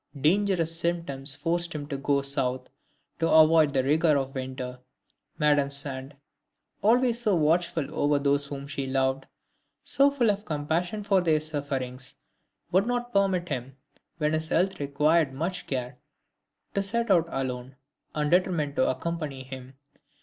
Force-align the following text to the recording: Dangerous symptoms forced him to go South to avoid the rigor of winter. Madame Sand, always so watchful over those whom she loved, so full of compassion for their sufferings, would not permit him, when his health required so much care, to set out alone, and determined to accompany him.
Dangerous 0.19 0.79
symptoms 0.79 1.35
forced 1.35 1.75
him 1.75 1.85
to 1.89 1.95
go 1.95 2.23
South 2.23 2.67
to 3.19 3.29
avoid 3.29 3.71
the 3.71 3.83
rigor 3.83 4.17
of 4.17 4.33
winter. 4.33 4.79
Madame 5.37 5.69
Sand, 5.69 6.15
always 6.81 7.21
so 7.21 7.35
watchful 7.35 7.93
over 7.93 8.17
those 8.17 8.47
whom 8.47 8.65
she 8.65 8.87
loved, 8.87 9.27
so 9.83 10.09
full 10.09 10.31
of 10.31 10.43
compassion 10.43 11.03
for 11.03 11.21
their 11.21 11.39
sufferings, 11.39 12.15
would 12.71 12.87
not 12.87 13.13
permit 13.13 13.49
him, 13.49 13.77
when 14.17 14.33
his 14.33 14.47
health 14.47 14.79
required 14.79 15.29
so 15.33 15.35
much 15.35 15.67
care, 15.67 15.99
to 16.73 16.81
set 16.81 17.11
out 17.11 17.27
alone, 17.29 17.75
and 18.15 18.31
determined 18.31 18.75
to 18.77 18.89
accompany 18.89 19.43
him. 19.43 19.75